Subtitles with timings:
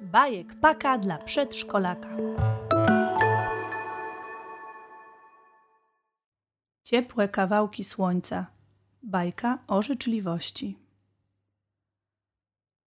[0.00, 2.16] Bajek paka dla przedszkolaka.
[6.82, 8.46] Ciepłe kawałki słońca.
[9.02, 10.78] Bajka o życzliwości.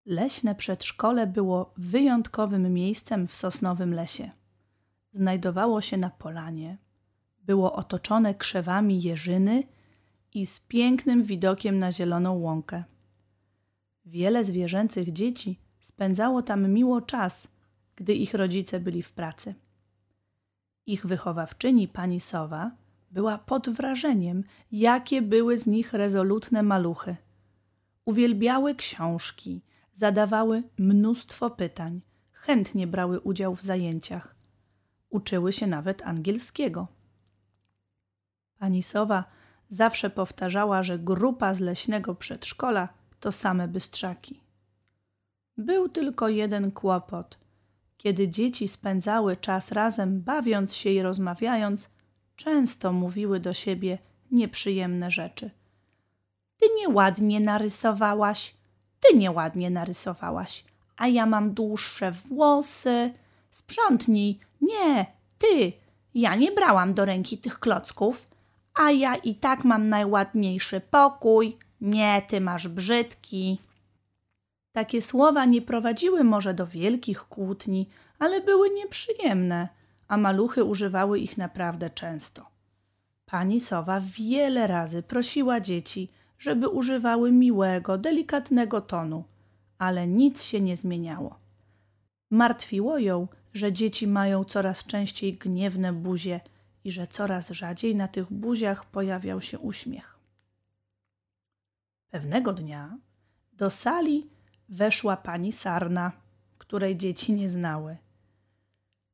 [0.06, 4.32] Leśne przedszkole było wyjątkowym miejscem w sosnowym lesie.
[5.12, 6.78] Znajdowało się na polanie.
[7.40, 9.64] Było otoczone krzewami jeżyny
[10.34, 12.84] i z pięknym widokiem na zieloną łąkę.
[14.10, 17.48] Wiele zwierzęcych dzieci spędzało tam miło czas,
[17.96, 19.56] gdy ich rodzice byli w pracy.
[20.86, 22.72] Ich wychowawczyni, pani Sowa,
[23.12, 27.16] była pod wrażeniem, jakie były z nich rezolutne maluchy.
[28.06, 29.62] Uwielbiały książki,
[29.94, 34.36] zadawały mnóstwo pytań, chętnie brały udział w zajęciach.
[35.10, 36.88] Uczyły się nawet angielskiego.
[38.60, 39.24] Pani Sowa
[39.68, 44.40] zawsze powtarzała, że grupa z leśnego przedszkola to same bystrzaki.
[45.58, 47.40] Był tylko jeden kłopot.
[47.98, 51.90] Kiedy dzieci spędzały czas razem, bawiąc się i rozmawiając,
[52.36, 53.98] często mówiły do siebie
[54.32, 55.52] nieprzyjemne rzeczy.
[56.58, 58.56] Ty nieładnie narysowałaś,
[59.00, 60.64] ty nieładnie narysowałaś,
[60.98, 63.14] a ja mam dłuższe włosy.
[63.50, 65.06] Sprzątnij, nie,
[65.38, 65.74] ty.
[66.14, 68.28] Ja nie brałam do ręki tych klocków,
[68.74, 71.58] a ja i tak mam najładniejszy pokój.
[71.82, 73.60] Nie, ty masz brzydki.
[74.72, 79.70] Takie słowa nie prowadziły może do wielkich kłótni, ale były nieprzyjemne,
[80.08, 82.46] a maluchy używały ich naprawdę często.
[83.26, 89.24] Pani Sowa wiele razy prosiła dzieci, żeby używały miłego, delikatnego tonu,
[89.78, 91.40] ale nic się nie zmieniało.
[92.30, 96.40] Martwiło ją, że dzieci mają coraz częściej gniewne buzie
[96.84, 100.19] i że coraz rzadziej na tych buziach pojawiał się uśmiech.
[102.10, 102.98] Pewnego dnia
[103.54, 104.28] do sali
[104.70, 106.12] weszła pani Sarna,
[106.58, 107.98] której dzieci nie znały.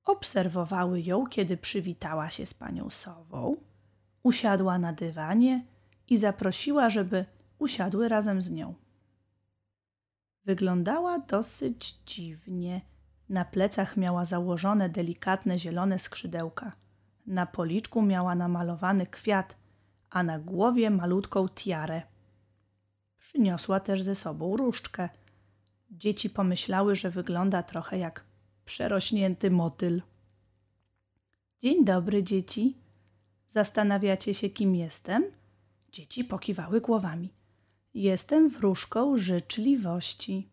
[0.05, 3.55] Obserwowały ją, kiedy przywitała się z panią Sową,
[4.23, 5.65] usiadła na dywanie
[6.09, 7.25] i zaprosiła, żeby
[7.59, 8.73] usiadły razem z nią.
[10.45, 12.81] Wyglądała dosyć dziwnie.
[13.29, 16.71] Na plecach miała założone delikatne zielone skrzydełka.
[17.27, 19.57] Na policzku miała namalowany kwiat,
[20.09, 22.01] a na głowie malutką tiarę.
[23.27, 25.09] Przyniosła też ze sobą różdżkę–
[25.91, 28.23] Dzieci pomyślały, że wygląda trochę jak
[28.65, 30.01] przerośnięty motyl.
[31.61, 32.77] Dzień dobry, dzieci.
[33.47, 35.23] Zastanawiacie się, kim jestem?
[35.91, 37.33] Dzieci pokiwały głowami.
[37.93, 40.49] Jestem wróżką życzliwości.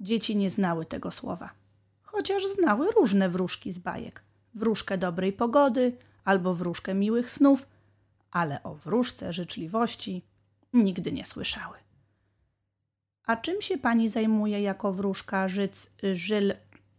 [0.00, 1.50] Dzieci nie znały tego słowa,
[2.02, 4.24] chociaż znały różne wróżki z bajek.
[4.54, 7.66] Wróżkę dobrej pogody albo wróżkę miłych snów,
[8.30, 10.22] ale o wróżce życzliwości
[10.72, 11.76] nigdy nie słyszały.
[13.26, 16.54] A czym się pani zajmuje jako wróżka życ, żyl,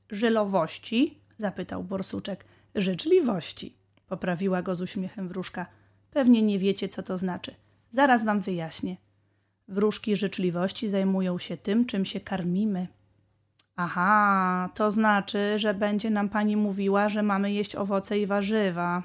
[0.10, 1.22] żylowości?
[1.38, 2.46] zapytał borsuczek.
[2.76, 3.76] Życzliwości,
[4.08, 5.66] poprawiła go z uśmiechem wróżka.
[6.12, 7.56] Pewnie nie wiecie, co to znaczy.
[7.90, 8.98] Zaraz wam wyjaśnię.
[9.68, 12.88] Wróżki życzliwości zajmują się tym, czym się karmimy.
[13.76, 19.04] Aha, to znaczy, że będzie nam pani mówiła, że mamy jeść owoce i warzywa?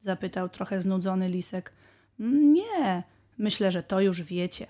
[0.00, 1.72] zapytał trochę znudzony lisek.
[2.18, 3.02] Nie,
[3.38, 4.66] myślę, że to już wiecie.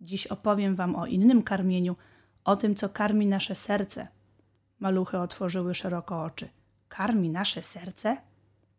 [0.00, 1.96] Dziś opowiem wam o innym karmieniu,
[2.44, 4.08] o tym, co karmi nasze serce.
[4.78, 6.48] Maluchy otworzyły szeroko oczy.
[6.88, 8.16] Karmi nasze serce?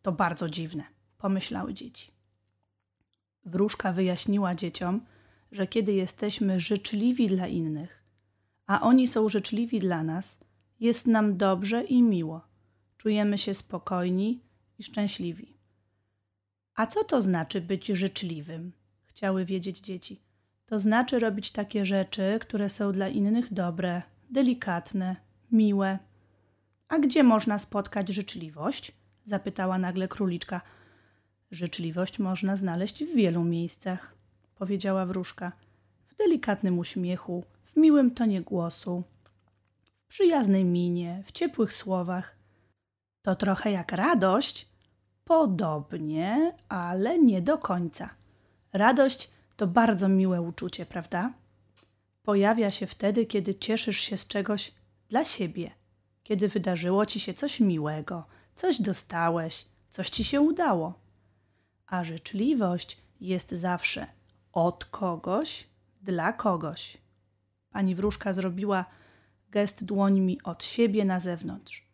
[0.02, 0.84] To bardzo dziwne,
[1.18, 2.12] pomyślały dzieci.
[3.46, 5.06] Wróżka wyjaśniła dzieciom,
[5.52, 8.04] że kiedy jesteśmy życzliwi dla innych,
[8.68, 10.40] a oni są życzliwi dla nas,
[10.80, 12.42] jest nam dobrze i miło.
[12.98, 14.42] Czujemy się spokojni
[14.80, 15.58] i szczęśliwi.
[16.76, 18.72] A co to znaczy być życzliwym?
[19.16, 20.22] Chciały wiedzieć dzieci.
[20.66, 25.16] To znaczy robić takie rzeczy, które są dla innych dobre, delikatne,
[25.52, 26.00] miłe.
[26.88, 28.92] A gdzie można spotkać życzliwość?
[29.24, 30.62] zapytała nagle króliczka.
[31.52, 34.16] Życzliwość można znaleźć w wielu miejscach,
[34.56, 35.52] powiedziała wróżka.
[36.08, 39.04] W delikatnym uśmiechu, w miłym tonie głosu,
[39.96, 42.36] w przyjaznej minie, w ciepłych słowach.
[43.22, 44.68] To trochę jak radość.
[45.26, 48.23] Podobnie, ale nie do końca.
[48.74, 51.34] Radość to bardzo miłe uczucie, prawda?
[52.24, 54.72] Pojawia się wtedy, kiedy cieszysz się z czegoś
[55.10, 55.72] dla siebie,
[56.24, 58.26] kiedy wydarzyło ci się coś miłego,
[58.56, 61.00] coś dostałeś, coś ci się udało.
[61.88, 64.08] A życzliwość jest zawsze
[64.54, 65.68] od kogoś
[66.02, 66.98] dla kogoś.
[67.70, 68.86] Pani wróżka zrobiła
[69.50, 71.88] gest dłońmi od siebie na zewnątrz.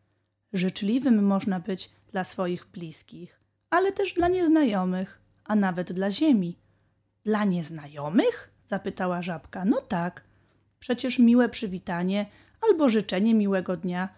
[0.53, 3.39] Życzliwym można być dla swoich bliskich,
[3.69, 6.57] ale też dla nieznajomych, a nawet dla ziemi
[7.29, 8.51] dla nieznajomych?
[8.65, 9.65] zapytała żabka.
[9.65, 10.23] No tak,
[10.79, 12.25] przecież miłe przywitanie
[12.69, 14.09] albo życzenie miłego dnia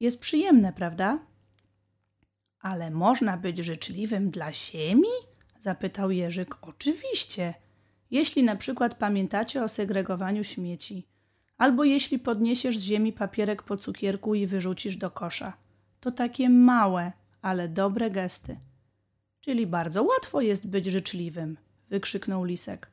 [0.00, 1.18] jest przyjemne, prawda?
[2.60, 5.08] Ale można być życzliwym dla ziemi?
[5.60, 6.56] zapytał Jerzyk.
[6.62, 7.54] Oczywiście.
[8.10, 11.06] Jeśli na przykład pamiętacie o segregowaniu śmieci,
[11.58, 15.52] albo jeśli podniesiesz z ziemi papierek po cukierku i wyrzucisz do kosza.
[16.00, 17.12] To takie małe,
[17.42, 18.56] ale dobre gesty.
[19.40, 21.56] Czyli bardzo łatwo jest być życzliwym,
[21.88, 22.90] wykrzyknął Lisek.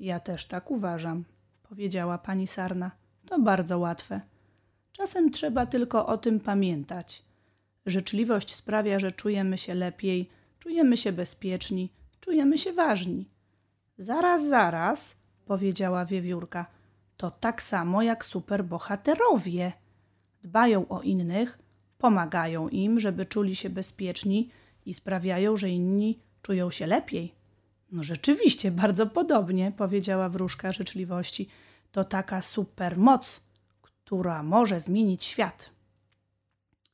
[0.00, 1.24] Ja też tak uważam,
[1.62, 2.90] powiedziała pani Sarna.
[3.26, 4.20] To bardzo łatwe.
[4.92, 7.22] Czasem trzeba tylko o tym pamiętać.
[7.86, 13.28] Życzliwość sprawia, że czujemy się lepiej, czujemy się bezpieczni, czujemy się ważni.
[13.98, 15.16] Zaraz, zaraz,
[15.46, 16.66] powiedziała wiewiórka.
[17.16, 19.72] To tak samo jak superbohaterowie.
[20.42, 21.58] Dbają o innych,
[21.98, 24.50] pomagają im, żeby czuli się bezpieczni
[24.86, 27.34] i sprawiają, że inni czują się lepiej.
[27.92, 31.48] No rzeczywiście, bardzo podobnie, powiedziała wróżka życzliwości.
[31.92, 33.40] To taka supermoc,
[33.82, 35.70] która może zmienić świat.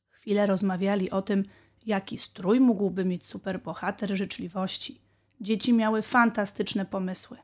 [0.09, 1.45] Chwilę rozmawiali o tym,
[1.85, 5.01] jaki strój mógłby mieć superbohater życzliwości.
[5.41, 7.37] Dzieci miały fantastyczne pomysły.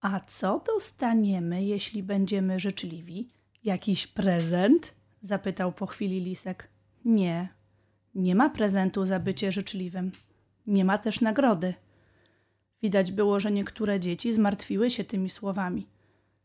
[0.00, 3.28] A co dostaniemy, jeśli będziemy życzliwi?
[3.64, 4.94] Jakiś prezent?
[5.22, 6.68] zapytał po chwili lisek.
[7.04, 7.48] Nie,
[8.14, 10.10] nie ma prezentu za bycie życzliwym.
[10.66, 11.74] Nie ma też nagrody.
[12.82, 15.86] Widać było, że niektóre dzieci zmartwiły się tymi słowami.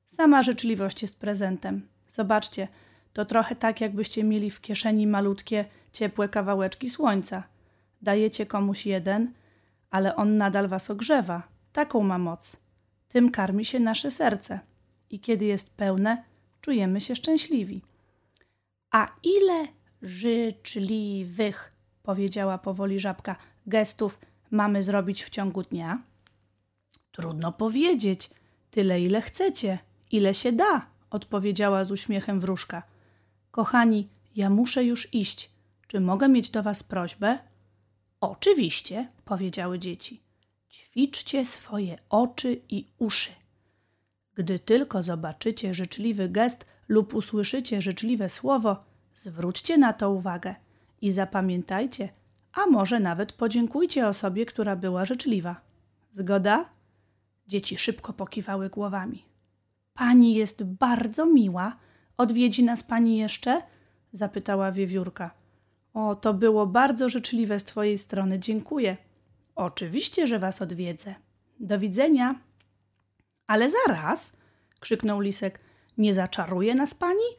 [0.08, 1.88] Sama życzliwość jest prezentem.
[2.10, 2.68] Zobaczcie,
[3.14, 7.44] to trochę tak, jakbyście mieli w kieszeni malutkie, ciepłe kawałeczki słońca.
[8.02, 9.34] Dajecie komuś jeden,
[9.90, 11.48] ale on nadal was ogrzewa.
[11.74, 12.58] Taką ma moc.
[13.10, 14.60] Tym karmi się nasze serce.
[15.10, 16.24] I kiedy jest pełne,
[16.62, 17.82] czujemy się szczęśliwi.
[18.92, 19.68] A ile
[20.02, 21.72] życzliwych,
[22.04, 23.36] powiedziała powoli żabka,
[23.68, 24.20] gestów
[24.52, 26.02] mamy zrobić w ciągu dnia?
[27.18, 28.30] Trudno powiedzieć.
[28.72, 29.80] Tyle, ile chcecie,
[30.12, 32.84] ile się da, odpowiedziała z uśmiechem wróżka.
[33.52, 35.52] Kochani, ja muszę już iść.
[35.88, 37.40] Czy mogę mieć do was prośbę?
[38.22, 40.22] Oczywiście, powiedziały dzieci.
[40.72, 43.30] Ćwiczcie swoje oczy i uszy.
[44.36, 48.78] Gdy tylko zobaczycie życzliwy gest lub usłyszycie życzliwe słowo,
[49.16, 50.56] zwróćcie na to uwagę
[51.02, 52.10] i zapamiętajcie,
[52.54, 55.62] a może nawet podziękujcie osobie, która była życzliwa.
[56.12, 56.77] Zgoda?
[57.48, 59.26] Dzieci szybko pokiwały głowami.
[59.94, 61.78] Pani jest bardzo miła.
[62.18, 63.62] Odwiedzi nas pani jeszcze?
[64.12, 65.32] zapytała wiewiórka.
[65.94, 68.40] O, to było bardzo życzliwe z twojej strony.
[68.40, 68.98] Dziękuję.
[69.56, 71.16] Oczywiście, że was odwiedzę.
[71.60, 72.36] Do widzenia.
[73.48, 74.38] Ale zaraz,
[74.80, 75.60] krzyknął lisek.
[75.98, 77.30] Nie zaczaruje nas pani?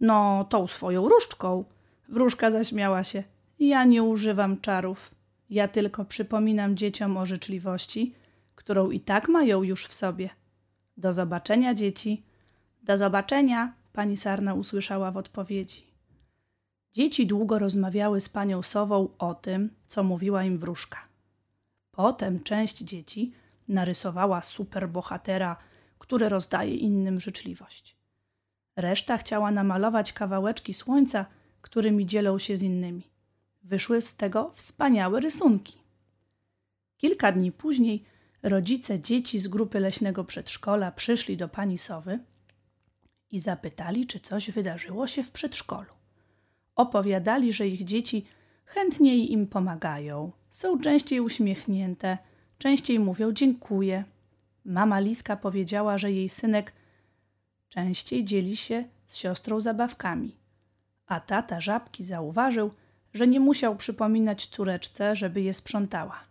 [0.00, 1.64] No, tą swoją różdżką.
[2.08, 3.22] Wróżka zaśmiała się.
[3.58, 5.10] Ja nie używam czarów.
[5.50, 8.14] Ja tylko przypominam dzieciom o życzliwości,
[8.58, 10.30] którą i tak mają już w sobie.
[10.96, 12.22] Do zobaczenia, dzieci.
[12.82, 15.86] Do zobaczenia, pani Sarna usłyszała w odpowiedzi.
[16.92, 20.98] Dzieci długo rozmawiały z panią Sową o tym, co mówiła im wróżka.
[21.90, 23.32] Potem część dzieci
[23.68, 25.56] narysowała superbohatera,
[25.98, 27.96] który rozdaje innym życzliwość.
[28.76, 31.26] Reszta chciała namalować kawałeczki słońca,
[31.60, 33.10] którymi dzielą się z innymi.
[33.62, 35.78] Wyszły z tego wspaniałe rysunki.
[36.96, 42.18] Kilka dni później rodzice dzieci z grupy leśnego przedszkola przyszli do pani Sowy
[43.30, 45.90] i zapytali, czy coś wydarzyło się w przedszkolu.
[46.76, 48.26] Opowiadali, że ich dzieci
[48.64, 52.18] chętniej im pomagają, są częściej uśmiechnięte,
[52.58, 54.04] częściej mówią dziękuję.
[54.64, 56.72] Mama Liska powiedziała, że jej synek
[57.68, 60.36] częściej dzieli się z siostrą zabawkami,
[61.06, 62.70] a tata żabki zauważył,
[63.14, 66.27] że nie musiał przypominać córeczce, żeby je sprzątała.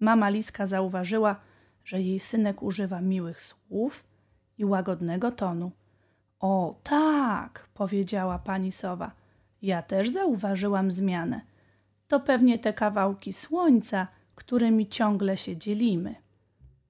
[0.00, 1.36] Mama Liska zauważyła,
[1.84, 4.04] że jej synek używa miłych słów
[4.58, 5.72] i łagodnego tonu.
[6.40, 9.12] O, tak, powiedziała pani Sowa.
[9.62, 11.40] Ja też zauważyłam zmianę.
[12.08, 16.14] To pewnie te kawałki słońca, którymi ciągle się dzielimy.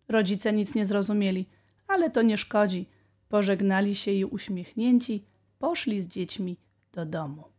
[0.09, 1.47] Rodzice nic nie zrozumieli,
[1.89, 2.89] ale to nie szkodzi.
[3.29, 5.25] Pożegnali się i uśmiechnięci
[5.59, 6.57] poszli z dziećmi
[6.93, 7.56] do domu.